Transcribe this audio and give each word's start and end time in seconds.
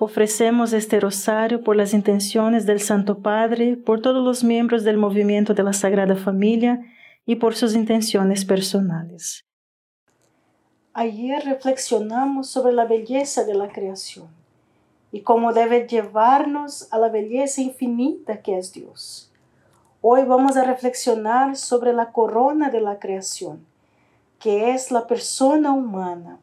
Ofrecemos 0.00 0.72
este 0.72 0.98
rosario 0.98 1.62
por 1.62 1.76
las 1.76 1.94
intenciones 1.94 2.66
del 2.66 2.80
Santo 2.80 3.18
Padre, 3.18 3.76
por 3.76 4.02
todos 4.02 4.24
los 4.24 4.42
miembros 4.42 4.82
del 4.82 4.96
movimiento 4.96 5.54
de 5.54 5.62
la 5.62 5.72
Sagrada 5.72 6.16
Familia 6.16 6.80
y 7.24 7.36
por 7.36 7.54
sus 7.54 7.76
intenciones 7.76 8.44
personales. 8.44 9.44
Ayer 10.94 11.44
reflexionamos 11.44 12.50
sobre 12.50 12.72
la 12.72 12.86
belleza 12.86 13.44
de 13.44 13.54
la 13.54 13.68
creación 13.68 14.26
y 15.12 15.20
cómo 15.20 15.52
debe 15.52 15.86
llevarnos 15.86 16.92
a 16.92 16.98
la 16.98 17.08
belleza 17.08 17.60
infinita 17.60 18.42
que 18.42 18.58
es 18.58 18.72
Dios. 18.72 19.30
Hoy 20.00 20.24
vamos 20.24 20.56
a 20.56 20.64
reflexionar 20.64 21.54
sobre 21.54 21.92
la 21.92 22.10
corona 22.10 22.68
de 22.68 22.80
la 22.80 22.98
creación, 22.98 23.64
que 24.40 24.72
es 24.72 24.90
la 24.90 25.06
persona 25.06 25.72
humana, 25.72 26.40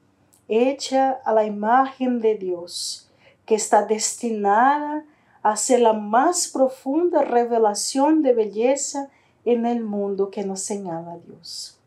hecha 0.48 1.12
a 1.26 1.34
la 1.34 1.46
imagen 1.46 2.22
de 2.22 2.36
Dios 2.36 3.11
que 3.52 3.56
está 3.56 3.84
destinada 3.84 5.04
a 5.44 5.58
ser 5.58 5.82
la 5.82 5.92
más 5.92 6.48
profunda 6.48 7.22
revelación 7.22 8.22
de 8.22 8.34
belleza 8.34 9.10
en 9.44 9.66
el 9.66 9.84
mundo 9.84 10.30
que 10.30 10.46
nos 10.46 10.62
señala 10.62 11.18
Dios. 11.28 11.78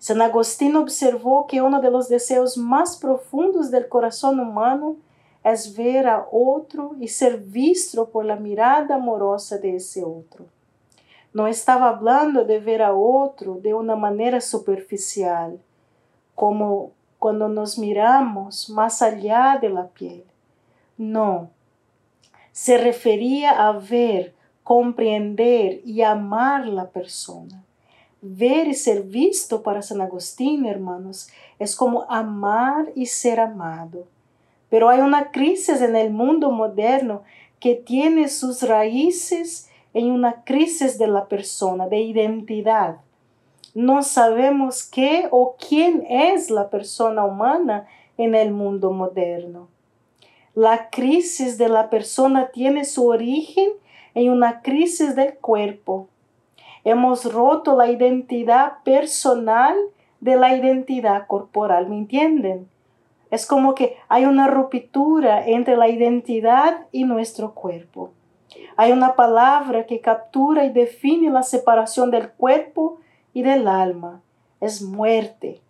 San 0.00 0.20
Agustín 0.20 0.74
observó 0.74 1.46
que 1.46 1.62
uno 1.62 1.80
de 1.80 1.92
los 1.92 2.08
deseos 2.08 2.58
más 2.58 2.96
profundos 2.96 3.70
del 3.70 3.86
corazón 3.86 4.40
humano 4.40 4.96
es 5.44 5.76
ver 5.76 6.08
a 6.08 6.26
otro 6.32 6.96
y 6.98 7.06
ser 7.06 7.38
visto 7.38 8.08
por 8.08 8.24
la 8.24 8.34
mirada 8.34 8.96
amorosa 8.96 9.56
de 9.58 9.76
ese 9.76 10.02
otro. 10.02 10.46
No 11.32 11.46
estaba 11.46 11.90
hablando 11.90 12.44
de 12.44 12.58
ver 12.58 12.82
a 12.82 12.92
otro 12.92 13.60
de 13.62 13.72
una 13.72 13.94
manera 13.94 14.40
superficial, 14.40 15.60
como 16.34 16.90
cuando 17.20 17.48
nos 17.48 17.78
miramos 17.78 18.68
más 18.68 19.00
allá 19.00 19.58
de 19.62 19.68
la 19.68 19.86
piel 19.86 20.24
no. 20.98 21.50
Se 22.52 22.76
refería 22.76 23.66
a 23.66 23.72
ver, 23.72 24.34
comprender 24.64 25.80
y 25.84 26.02
amar 26.02 26.66
la 26.66 26.90
persona. 26.90 27.64
Ver 28.20 28.66
y 28.66 28.74
ser 28.74 29.04
visto 29.04 29.62
para 29.62 29.80
San 29.80 30.00
Agustín, 30.00 30.66
hermanos, 30.66 31.30
es 31.58 31.76
como 31.76 32.02
amar 32.10 32.90
y 32.94 33.06
ser 33.06 33.40
amado. 33.40 34.06
Pero 34.68 34.88
hay 34.88 35.00
una 35.00 35.30
crisis 35.30 35.80
en 35.80 35.96
el 35.96 36.10
mundo 36.10 36.50
moderno 36.50 37.22
que 37.60 37.76
tiene 37.76 38.28
sus 38.28 38.62
raíces 38.62 39.70
en 39.94 40.10
una 40.10 40.44
crisis 40.44 40.98
de 40.98 41.06
la 41.06 41.26
persona, 41.26 41.88
de 41.88 42.00
identidad. 42.00 42.98
No 43.74 44.02
sabemos 44.02 44.82
qué 44.82 45.28
o 45.30 45.56
quién 45.56 46.04
es 46.08 46.50
la 46.50 46.68
persona 46.68 47.24
humana 47.24 47.86
en 48.16 48.34
el 48.34 48.52
mundo 48.52 48.90
moderno. 48.90 49.68
La 50.60 50.90
crisis 50.90 51.56
de 51.56 51.68
la 51.68 51.88
persona 51.88 52.48
tiene 52.48 52.84
su 52.84 53.06
origen 53.06 53.70
en 54.16 54.32
una 54.32 54.60
crisis 54.60 55.14
del 55.14 55.34
cuerpo. 55.34 56.08
Hemos 56.82 57.32
roto 57.32 57.76
la 57.76 57.88
identidad 57.88 58.82
personal 58.82 59.76
de 60.18 60.34
la 60.34 60.56
identidad 60.56 61.28
corporal, 61.28 61.88
¿me 61.88 61.96
entienden? 61.96 62.68
Es 63.30 63.46
como 63.46 63.76
que 63.76 63.98
hay 64.08 64.24
una 64.24 64.48
ruptura 64.48 65.46
entre 65.46 65.76
la 65.76 65.88
identidad 65.88 66.88
y 66.90 67.04
nuestro 67.04 67.54
cuerpo. 67.54 68.10
Hay 68.76 68.90
una 68.90 69.14
palabra 69.14 69.86
que 69.86 70.00
captura 70.00 70.64
y 70.64 70.70
define 70.70 71.30
la 71.30 71.44
separación 71.44 72.10
del 72.10 72.30
cuerpo 72.30 72.98
y 73.32 73.42
del 73.42 73.68
alma. 73.68 74.22
Es 74.60 74.82
muerte. 74.82 75.60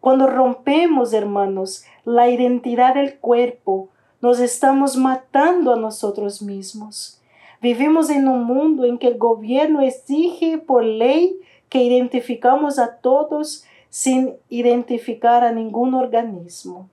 Cuando 0.00 0.26
rompemos, 0.26 1.12
hermanos, 1.12 1.84
la 2.04 2.28
identidad 2.28 2.94
del 2.94 3.20
cuerpo, 3.20 3.90
nos 4.24 4.40
estamos 4.40 4.96
matando 4.96 5.74
a 5.74 5.76
nosotros 5.76 6.40
mismos. 6.40 7.20
Vivimos 7.60 8.08
en 8.08 8.26
un 8.26 8.44
mundo 8.44 8.86
en 8.86 8.96
que 8.96 9.08
el 9.08 9.18
gobierno 9.18 9.82
exige 9.82 10.56
por 10.56 10.82
ley 10.82 11.38
que 11.68 11.82
identificamos 11.82 12.78
a 12.78 12.96
todos 13.02 13.64
sin 13.90 14.32
identificar 14.48 15.44
a 15.44 15.52
ningún 15.52 15.92
organismo. 15.92 16.88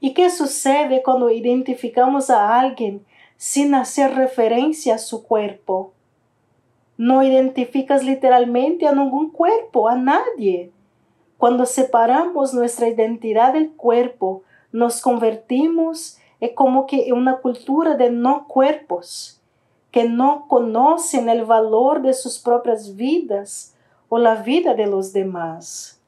¿Y 0.00 0.12
qué 0.12 0.30
sucede 0.30 1.04
cuando 1.04 1.30
identificamos 1.30 2.28
a 2.28 2.58
alguien 2.58 3.06
sin 3.36 3.76
hacer 3.76 4.16
referencia 4.16 4.96
a 4.96 4.98
su 4.98 5.22
cuerpo? 5.22 5.92
No 6.96 7.22
identificas 7.22 8.02
literalmente 8.02 8.88
a 8.88 8.92
ningún 8.92 9.30
cuerpo, 9.30 9.88
a 9.88 9.94
nadie. 9.94 10.72
Cuando 11.38 11.66
separamos 11.66 12.52
nuestra 12.52 12.88
identidad 12.88 13.52
del 13.52 13.70
cuerpo, 13.70 14.42
nos 14.72 15.00
convertimos 15.00 16.18
en 16.40 16.54
como 16.54 16.86
que 16.86 17.12
una 17.12 17.38
cultura 17.38 17.96
de 17.96 18.10
no 18.10 18.46
cuerpos, 18.48 19.40
que 19.90 20.08
no 20.08 20.46
conocen 20.48 21.28
el 21.28 21.44
valor 21.44 22.02
de 22.02 22.14
sus 22.14 22.38
propias 22.38 22.96
vidas 22.96 23.74
o 24.08 24.18
la 24.18 24.42
vida 24.42 24.74
de 24.74 24.86
los 24.86 25.12
demás. 25.12 26.00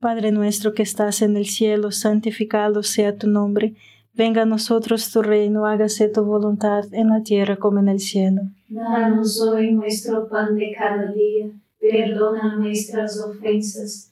Padre 0.00 0.32
nuestro 0.32 0.74
que 0.74 0.82
estás 0.82 1.22
en 1.22 1.36
el 1.36 1.46
cielo, 1.46 1.92
santificado 1.92 2.82
sea 2.82 3.16
tu 3.16 3.28
nombre. 3.28 3.74
Venga 4.14 4.42
a 4.42 4.46
nosotros 4.46 5.12
tu 5.12 5.22
reino, 5.22 5.64
hágase 5.64 6.08
tu 6.08 6.24
voluntad 6.24 6.92
en 6.92 7.10
la 7.10 7.22
tierra 7.22 7.56
como 7.56 7.78
en 7.78 7.88
el 7.88 8.00
cielo. 8.00 8.42
Danos 8.68 9.40
hoy 9.40 9.72
nuestro 9.72 10.28
pan 10.28 10.56
de 10.56 10.74
cada 10.76 11.12
día, 11.12 11.50
perdona 11.78 12.56
nuestras 12.56 13.20
ofensas 13.20 14.11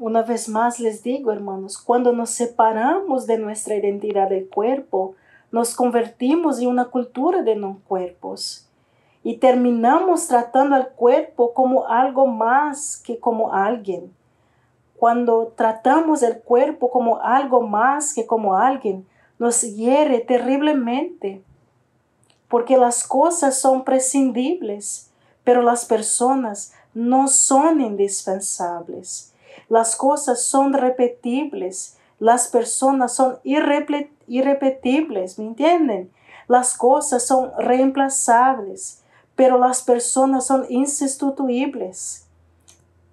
Una 0.00 0.22
vez 0.22 0.48
más 0.48 0.80
les 0.80 1.02
digo, 1.02 1.30
hermanos, 1.30 1.76
cuando 1.76 2.12
nos 2.12 2.30
separamos 2.30 3.26
de 3.26 3.36
nuestra 3.36 3.76
identidad 3.76 4.30
del 4.30 4.48
cuerpo, 4.48 5.14
nos 5.52 5.74
convertimos 5.74 6.58
en 6.58 6.68
una 6.68 6.86
cultura 6.86 7.42
de 7.42 7.54
no 7.54 7.82
cuerpos 7.86 8.66
y 9.22 9.36
terminamos 9.36 10.26
tratando 10.26 10.74
al 10.74 10.88
cuerpo 10.92 11.52
como 11.52 11.86
algo 11.86 12.26
más 12.26 12.96
que 12.96 13.18
como 13.18 13.52
alguien. 13.52 14.10
Cuando 14.96 15.52
tratamos 15.54 16.22
el 16.22 16.40
cuerpo 16.40 16.90
como 16.90 17.20
algo 17.20 17.60
más 17.60 18.14
que 18.14 18.26
como 18.26 18.56
alguien, 18.56 19.06
nos 19.38 19.60
hiere 19.60 20.20
terriblemente, 20.20 21.42
porque 22.48 22.78
las 22.78 23.06
cosas 23.06 23.60
son 23.60 23.84
prescindibles, 23.84 25.10
pero 25.44 25.60
las 25.60 25.84
personas 25.84 26.72
no 26.94 27.28
son 27.28 27.82
indispensables. 27.82 29.29
Las 29.70 29.96
cosas 29.96 30.42
son 30.42 30.74
repetibles, 30.74 31.96
las 32.18 32.48
personas 32.48 33.14
son 33.14 33.38
irrepetibles, 33.44 35.38
¿me 35.38 35.46
entienden? 35.46 36.10
Las 36.48 36.76
cosas 36.76 37.26
son 37.26 37.52
reemplazables, 37.56 39.02
pero 39.36 39.58
las 39.58 39.82
personas 39.82 40.46
son 40.46 40.66
insustituibles. 40.68 42.26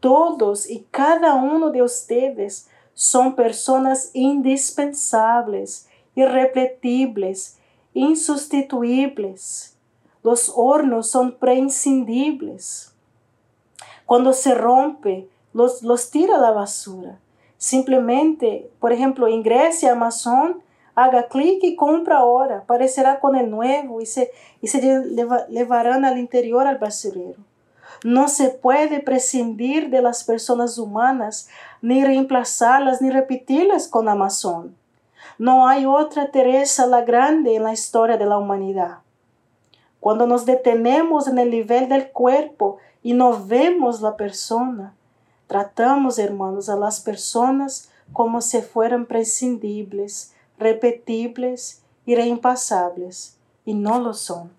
Todos 0.02 0.70
y 0.70 0.86
cada 0.92 1.36
uno 1.36 1.70
de 1.70 1.84
ustedes 1.84 2.68
son 2.94 3.36
personas 3.36 4.10
indispensables 4.14 5.88
irrepetibles, 6.16 7.60
insustituibles. 7.94 9.78
Los 10.24 10.52
hornos 10.56 11.12
son 11.12 11.34
prescindibles. 11.34 12.92
Cuando 14.08 14.34
se 14.34 14.56
rompe, 14.56 15.30
los, 15.58 15.82
los 15.82 16.12
tira 16.12 16.36
a 16.36 16.40
la 16.40 16.52
basura. 16.52 17.18
Simplemente, 17.58 18.70
por 18.80 18.94
ejemplo, 18.94 19.28
ingrese 19.28 19.90
a 19.90 19.94
Amazon, 19.94 20.62
haga 20.94 21.28
clic 21.30 21.64
y 21.64 21.76
compra 21.76 22.20
ahora. 22.20 22.64
Parecerá 22.68 23.20
con 23.20 23.36
el 23.36 23.50
nuevo 23.50 24.00
y 24.00 24.06
se, 24.06 24.32
y 24.62 24.68
se 24.68 24.80
llevarán 25.50 26.06
al 26.06 26.20
interior 26.20 26.68
al 26.68 26.78
basurero. 26.78 27.40
No 28.04 28.28
se 28.28 28.50
puede 28.50 29.00
prescindir 29.00 29.90
de 29.90 30.04
las 30.04 30.24
personas 30.24 30.78
humanas, 30.78 31.50
ni 31.82 32.06
reemplazarlas, 32.06 33.02
ni 33.02 33.10
repetirlas 33.10 33.88
con 33.88 34.08
Amazon. 34.10 34.76
No 35.40 35.68
hay 35.68 35.88
otra 35.88 36.30
Teresa 36.30 36.86
la 36.86 37.02
Grande 37.02 37.56
en 37.56 37.64
la 37.64 37.74
historia 37.74 38.18
de 38.18 38.28
la 38.28 38.38
humanidad. 38.38 39.00
Cuando 40.00 40.28
nos 40.28 40.46
detenemos 40.46 41.28
en 41.28 41.40
el 41.40 41.50
nivel 41.50 41.90
del 41.90 42.12
cuerpo 42.12 42.78
y 43.02 43.14
no 43.14 43.44
vemos 43.44 44.02
la 44.02 44.16
persona, 44.16 44.94
tratamos, 45.48 46.20
hermanos, 46.20 46.70
a 46.70 46.76
las 46.76 47.00
personas 47.00 47.92
como 48.14 48.42
si 48.42 48.62
fueran 48.62 49.06
prescindibles, 49.06 50.34
repetibles 50.58 51.82
y 52.06 52.16
reimpasables, 52.16 53.38
y 53.66 53.74
no 53.74 54.00
lo 54.00 54.14
son. 54.14 54.52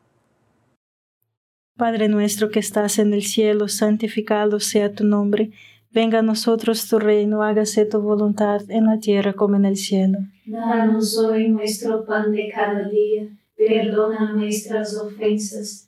Padre 1.76 2.08
nuestro 2.08 2.50
que 2.50 2.58
estás 2.58 2.98
en 2.98 3.14
el 3.14 3.22
cielo, 3.22 3.68
santificado 3.68 4.58
sea 4.60 4.92
tu 4.92 5.04
nombre 5.04 5.52
Venga 5.90 6.18
a 6.18 6.22
nosotros 6.22 6.86
tu 6.86 6.98
reino, 6.98 7.42
hágase 7.42 7.86
tu 7.86 8.00
voluntad 8.00 8.60
en 8.68 8.86
la 8.86 8.98
tierra 8.98 9.32
como 9.32 9.56
en 9.56 9.64
el 9.64 9.76
cielo. 9.76 10.18
Danos 10.44 11.16
hoy 11.16 11.48
nuestro 11.48 12.04
pan 12.04 12.30
de 12.30 12.50
cada 12.54 12.88
día, 12.88 13.28
perdona 13.56 14.32
nuestras 14.32 14.94
ofensas, 14.96 15.87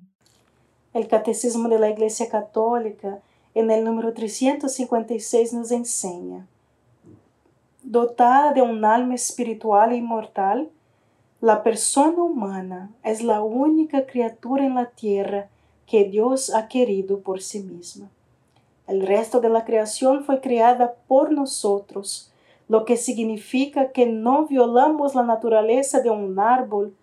El 0.93 1.07
Catecismo 1.07 1.69
de 1.69 1.79
la 1.79 1.89
Iglesia 1.89 2.27
Católica, 2.27 3.19
en 3.53 3.71
el 3.71 3.85
número 3.85 4.13
356, 4.13 5.53
nos 5.53 5.71
enseña, 5.71 6.47
dotada 7.81 8.51
de 8.51 8.61
un 8.61 8.83
alma 8.83 9.15
espiritual 9.15 9.93
e 9.93 9.97
inmortal, 9.97 10.69
la 11.39 11.63
persona 11.63 12.21
humana 12.21 12.91
es 13.03 13.23
la 13.23 13.41
única 13.41 14.05
criatura 14.05 14.65
en 14.65 14.75
la 14.75 14.87
tierra 14.87 15.47
que 15.87 16.03
Dios 16.03 16.53
ha 16.53 16.67
querido 16.67 17.19
por 17.19 17.41
sí 17.41 17.61
misma. 17.61 18.09
El 18.85 19.07
resto 19.07 19.39
de 19.39 19.49
la 19.49 19.63
creación 19.63 20.25
fue 20.25 20.41
creada 20.41 20.93
por 21.07 21.31
nosotros, 21.31 22.31
lo 22.67 22.83
que 22.83 22.97
significa 22.97 23.91
que 23.91 24.05
no 24.05 24.45
violamos 24.45 25.15
la 25.15 25.23
naturaleza 25.23 26.01
de 26.01 26.09
un 26.09 26.37
árbol 26.37 26.93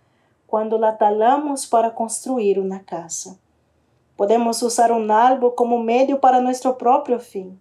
cuando 0.47 0.79
la 0.79 0.99
talamos 0.99 1.67
para 1.67 1.95
construir 1.95 2.61
una 2.61 2.83
casa. 2.83 3.37
Podemos 4.19 4.65
usar 4.65 4.91
un 4.91 5.13
árbol 5.13 5.55
como 5.55 5.79
medio 5.79 6.19
para 6.19 6.41
nuestro 6.41 6.77
propio 6.77 7.21
fin, 7.21 7.61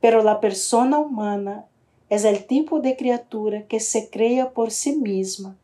pero 0.00 0.22
la 0.22 0.40
persona 0.40 0.98
humana 0.98 1.66
es 2.08 2.24
el 2.24 2.46
tipo 2.46 2.80
de 2.80 2.96
criatura 2.96 3.66
que 3.66 3.80
se 3.80 4.08
crea 4.08 4.48
por 4.48 4.70
sí 4.70 4.96
misma, 4.96 5.58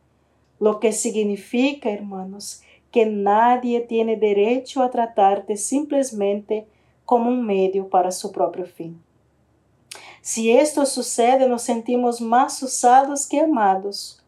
lo 0.59 0.79
que 0.79 0.91
significa, 0.91 1.89
hermanos, 1.89 2.61
que 2.91 3.07
nadie 3.07 3.81
tiene 3.81 4.15
derecho 4.15 4.83
a 4.83 4.91
tratarte 4.91 5.57
simplemente 5.57 6.67
como 7.03 7.31
un 7.31 7.43
medio 7.43 7.89
para 7.89 8.11
su 8.11 8.31
propio 8.31 8.67
fin. 8.67 9.01
Si 10.21 10.51
esto 10.51 10.85
sucede, 10.85 11.49
nos 11.49 11.63
sentimos 11.63 12.21
más 12.21 12.61
usados 12.61 13.25
que 13.25 13.39
amados. 13.39 14.21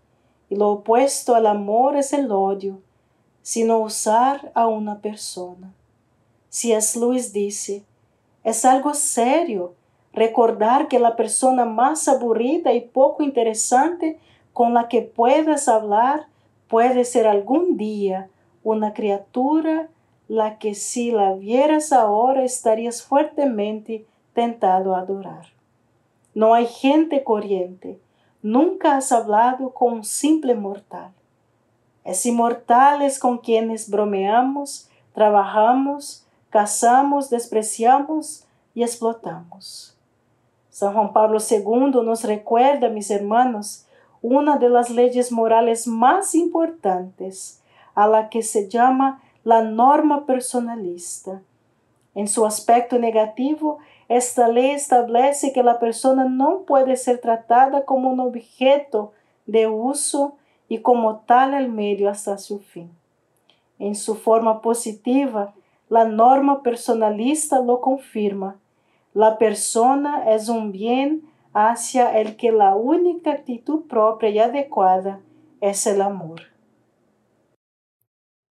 Y 0.49 0.55
lo 0.55 0.71
opuesto 0.71 1.35
al 1.35 1.45
amor 1.45 1.97
es 1.97 2.13
el 2.13 2.31
odio, 2.31 2.81
sino 3.43 3.77
usar 3.77 4.51
a 4.55 4.65
una 4.65 4.97
persona. 4.97 5.71
C.S. 6.53 6.99
Lewis 6.99 7.33
dice, 7.33 7.83
es 8.43 8.63
algo 8.63 8.93
serio 8.93 9.73
recordar 10.13 10.87
que 10.87 10.99
la 10.99 11.15
persona 11.15 11.65
más 11.65 12.07
aburrida 12.07 12.73
y 12.73 12.81
poco 12.81 13.23
interesante 13.23 14.19
con 14.53 14.75
la 14.75 14.87
que 14.87 15.01
puedas 15.01 15.67
hablar 15.67 16.27
puede 16.67 17.05
ser 17.05 17.25
algún 17.25 17.75
día 17.75 18.29
una 18.63 18.93
criatura 18.93 19.89
la 20.27 20.59
que 20.59 20.75
si 20.75 21.09
la 21.09 21.33
vieras 21.33 21.91
ahora 21.91 22.43
estarías 22.43 23.01
fuertemente 23.01 24.05
tentado 24.35 24.95
a 24.95 24.99
adorar. 24.99 25.47
No 26.35 26.53
hay 26.53 26.67
gente 26.67 27.23
corriente. 27.23 27.99
Nunca 28.43 28.97
has 28.97 29.11
hablado 29.11 29.71
con 29.73 29.93
un 29.93 30.03
simple 30.03 30.53
mortal. 30.53 31.13
Es 32.03 32.23
inmortales 32.27 33.17
con 33.17 33.39
quienes 33.39 33.89
bromeamos, 33.89 34.91
trabajamos, 35.15 36.22
cazamos, 36.53 37.31
despreciamos 37.31 38.45
y 38.75 38.83
explotamos. 38.83 39.97
San 40.69 40.93
Juan 40.93 41.11
Pablo 41.11 41.39
II 41.39 42.05
nos 42.05 42.23
recuerda, 42.25 42.89
mis 42.89 43.09
hermanos, 43.09 43.87
una 44.21 44.57
de 44.57 44.69
las 44.69 44.91
leyes 44.91 45.31
morales 45.31 45.87
más 45.87 46.35
importantes, 46.35 47.59
a 47.95 48.05
la 48.05 48.29
que 48.29 48.43
se 48.43 48.69
llama 48.69 49.19
la 49.43 49.63
norma 49.63 50.27
personalista. 50.27 51.41
En 52.13 52.27
su 52.27 52.45
aspecto 52.45 52.99
negativo, 52.99 53.79
esta 54.07 54.47
ley 54.47 54.69
establece 54.69 55.53
que 55.53 55.63
la 55.63 55.79
persona 55.79 56.25
no 56.25 56.65
puede 56.67 56.97
ser 56.97 57.19
tratada 57.19 57.83
como 57.83 58.11
un 58.11 58.19
objeto 58.19 59.11
de 59.47 59.65
uso 59.65 60.35
y 60.69 60.81
como 60.81 61.21
tal 61.21 61.55
el 61.55 61.69
medio 61.69 62.11
hasta 62.11 62.37
su 62.37 62.59
fin. 62.59 62.91
En 63.79 63.95
su 63.95 64.13
forma 64.13 64.61
positiva, 64.61 65.55
la 65.93 66.05
norma 66.05 66.63
personalista 66.63 67.61
lo 67.61 67.79
confirma. 67.79 68.59
La 69.13 69.37
persona 69.37 70.33
es 70.33 70.49
un 70.49 70.71
bien 70.71 71.21
hacia 71.53 72.19
el 72.19 72.35
que 72.35 72.51
la 72.51 72.75
única 72.75 73.31
actitud 73.31 73.81
propia 73.87 74.29
y 74.29 74.39
adecuada 74.39 75.21
es 75.61 75.85
el 75.85 76.01
amor. 76.01 76.41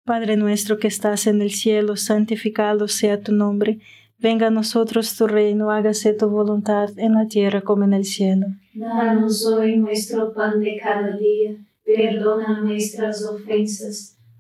Padre 0.05 0.37
nuestro 0.37 0.79
que 0.79 0.89
estás 0.89 1.27
en 1.27 1.43
el 1.43 1.51
cielo, 1.51 1.97
santificado 1.97 2.89
sea 2.89 3.21
tu 3.21 3.33
nombre 3.33 3.79
Venga 4.23 4.47
a 4.47 4.51
nosotros 4.51 5.17
tu 5.17 5.27
reino, 5.27 5.73
hágase 5.73 6.13
tu 6.13 6.29
voluntad 6.29 6.91
en 6.97 7.15
la 7.15 7.27
tierra 7.27 7.63
como 7.63 7.83
en 7.83 7.93
el 7.93 8.05
cielo. 8.05 8.47
Danos 8.73 9.45
hoy 9.45 9.77
nuestro 9.79 10.33
pan 10.33 10.61
de 10.61 10.79
cada 10.81 11.17
día, 11.17 11.57
perdona 11.85 12.61
nuestras 12.61 13.25
ofensas, 13.25 14.17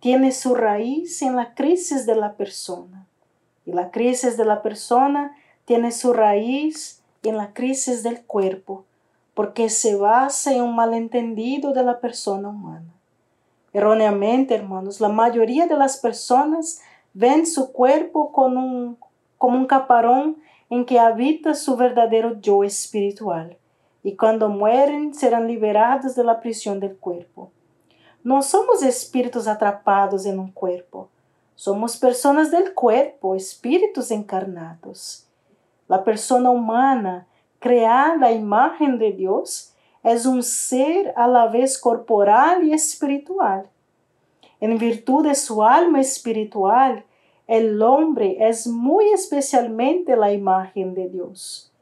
tiene 0.00 0.32
su 0.32 0.54
raíz 0.54 1.22
en 1.22 1.36
la 1.36 1.54
crisis 1.54 2.06
de 2.06 2.16
la 2.16 2.32
persona. 2.32 3.06
Y 3.66 3.72
la 3.72 3.90
crisis 3.90 4.36
de 4.36 4.46
la 4.46 4.62
persona 4.62 5.36
tiene 5.66 5.92
su 5.92 6.12
raíz 6.12 7.02
en 7.22 7.36
la 7.36 7.52
crisis 7.52 8.02
del 8.02 8.22
cuerpo, 8.24 8.84
porque 9.34 9.68
se 9.68 9.94
basa 9.94 10.54
en 10.54 10.62
un 10.62 10.74
malentendido 10.74 11.72
de 11.72 11.84
la 11.84 12.00
persona 12.00 12.48
humana. 12.48 12.90
Erróneamente, 13.72 14.54
hermanos, 14.54 15.00
la 15.00 15.10
mayoría 15.10 15.66
de 15.66 15.76
las 15.76 15.98
personas 15.98 16.80
ven 17.12 17.46
su 17.46 17.72
cuerpo 17.72 18.32
como 18.32 18.96
un, 19.38 19.66
caparón 19.66 20.38
en 20.70 20.84
que 20.84 20.98
habita 20.98 21.54
su 21.54 21.76
verdadero 21.76 22.40
yo 22.40 22.64
espiritual, 22.64 23.56
y 24.02 24.16
cuando 24.16 24.48
mueren 24.48 25.14
serán 25.14 25.46
liberados 25.46 26.14
de 26.16 26.24
la 26.24 26.40
prisión 26.40 26.80
del 26.80 26.96
cuerpo. 26.96 27.50
No 28.22 28.42
somos 28.42 28.82
espíritus 28.82 29.48
atrapados 29.48 30.26
en 30.26 30.38
un 30.38 30.52
cuerpo. 30.52 31.08
Somos 31.54 31.96
personas 31.96 32.50
del 32.50 32.74
cuerpo, 32.74 33.34
espíritus 33.34 34.10
encarnados. 34.10 35.26
La 35.88 36.04
persona 36.04 36.50
humana, 36.50 37.26
creada 37.60 38.26
a 38.26 38.32
imagen 38.32 38.98
de 38.98 39.12
Dios, 39.12 39.72
es 40.02 40.26
un 40.26 40.42
ser 40.42 41.14
a 41.16 41.26
la 41.28 41.46
vez 41.46 41.78
corporal 41.78 42.62
y 42.62 42.74
espiritual. 42.74 43.70
En 44.60 44.76
virtud 44.76 45.24
de 45.24 45.34
su 45.34 45.64
alma 45.64 46.00
espiritual, 46.00 47.04
el 47.46 47.80
hombre 47.80 48.36
es 48.38 48.66
muy 48.66 49.06
especialmente 49.12 50.14
la 50.14 50.30
imagen 50.30 50.92
de 50.92 51.08
Dios. 51.08 51.72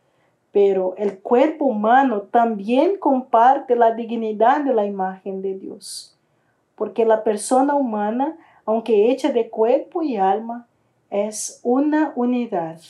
Pero 0.53 0.95
el 0.99 1.19
cuerpo 1.19 1.65
humano 1.65 2.23
también 2.23 2.97
comparte 2.97 3.75
la 3.75 3.91
dignidad 3.91 4.61
de 4.61 4.73
la 4.73 4.87
imagen 4.87 5.43
de 5.43 5.59
Dios 5.59 6.15
porque 6.79 7.05
la 7.05 7.25
persona 7.25 7.75
humana, 7.75 8.39
aunque 8.65 9.11
hecha 9.11 9.33
de 9.33 9.51
cuerpo 9.51 10.03
y 10.03 10.17
alma, 10.17 10.69
es 11.11 11.61
una 11.65 12.13
unidad. 12.15 12.81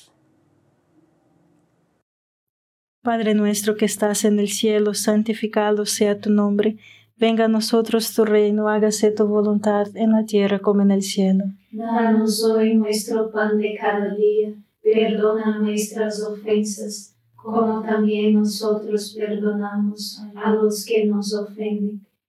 Padre 3.02 3.34
nuestro 3.34 3.76
que 3.76 3.86
estás 3.86 4.24
en 4.24 4.38
el 4.38 4.48
cielo, 4.48 4.92
santificado 4.92 5.86
sea 5.86 6.20
tu 6.20 6.30
nombre. 6.30 6.76
Venga 7.16 7.46
a 7.46 7.48
nosotros 7.48 8.14
tu 8.14 8.24
reino, 8.24 8.68
hágase 8.68 9.10
tu 9.10 9.26
voluntad 9.26 9.88
en 9.94 10.12
la 10.12 10.24
tierra 10.24 10.58
como 10.58 10.82
en 10.82 10.90
el 10.90 11.02
cielo. 11.02 11.44
Danos 11.72 12.44
hoy 12.44 12.74
nuestro 12.74 13.30
pan 13.30 13.56
de 13.56 13.74
cada 13.80 14.14
día, 14.14 14.52
perdona 14.82 15.58
nuestras 15.58 16.22
ofensas, 16.22 17.16
como 17.34 17.82
también 17.82 18.34
nosotros 18.34 19.16
perdonamos 19.18 20.22
a 20.34 20.50
los 20.52 20.84
que 20.84 21.06
nos 21.06 21.32
ofenden 21.32 22.07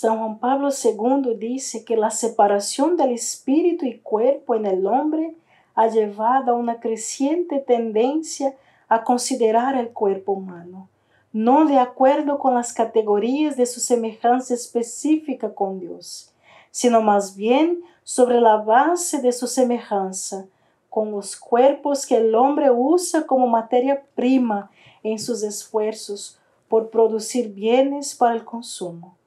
San 0.00 0.16
Juan 0.16 0.38
Pablo 0.38 0.70
II 0.70 1.34
dice 1.36 1.84
que 1.84 1.94
la 1.94 2.10
separación 2.10 2.96
del 2.96 3.10
espíritu 3.10 3.84
y 3.84 3.98
cuerpo 3.98 4.54
en 4.54 4.64
el 4.64 4.86
hombre 4.86 5.36
ha 5.74 5.88
llevado 5.88 6.52
a 6.52 6.54
una 6.54 6.80
creciente 6.80 7.58
tendencia 7.58 8.56
a 8.88 9.04
considerar 9.04 9.76
el 9.76 9.90
cuerpo 9.90 10.32
humano, 10.32 10.88
no 11.34 11.66
de 11.66 11.78
acuerdo 11.78 12.38
con 12.38 12.54
las 12.54 12.72
categorías 12.72 13.58
de 13.58 13.66
su 13.66 13.78
semejanza 13.78 14.54
específica 14.54 15.52
con 15.52 15.80
Dios, 15.80 16.32
sino 16.70 17.02
más 17.02 17.36
bien 17.36 17.82
sobre 18.02 18.40
la 18.40 18.56
base 18.56 19.20
de 19.20 19.32
su 19.32 19.46
semejanza 19.46 20.46
con 20.88 21.10
los 21.10 21.36
cuerpos 21.36 22.06
que 22.06 22.16
el 22.16 22.34
hombre 22.34 22.70
usa 22.70 23.26
como 23.26 23.46
materia 23.48 24.02
prima 24.14 24.70
en 25.02 25.18
sus 25.18 25.42
esfuerzos 25.42 26.38
por 26.70 26.88
producir 26.88 27.52
bienes 27.52 28.14
para 28.14 28.34
el 28.34 28.46
consumo. 28.46 29.19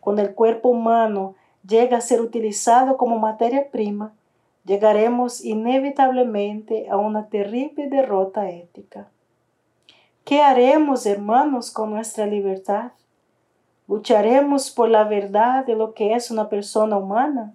Cuando 0.00 0.22
el 0.22 0.34
cuerpo 0.34 0.68
humano 0.68 1.34
llega 1.66 1.98
a 1.98 2.02
ser 2.02 2.20
utilizado 2.20 2.96
como 2.96 3.18
materia 3.18 3.70
prima, 3.70 4.12
llegaremos 4.64 5.44
inevitablemente 5.44 6.88
a 6.90 6.96
una 6.96 7.26
terrible 7.26 7.88
derrota 7.88 8.50
ética. 8.50 9.08
¿Qué 10.24 10.42
haremos, 10.42 11.06
hermanos, 11.06 11.70
con 11.70 11.90
nuestra 11.90 12.26
libertad? 12.26 12.92
¿Lucharemos 13.86 14.70
por 14.70 14.90
la 14.90 15.04
verdad 15.04 15.64
de 15.64 15.74
lo 15.74 15.94
que 15.94 16.14
es 16.14 16.30
una 16.30 16.50
persona 16.50 16.98
humana? 16.98 17.54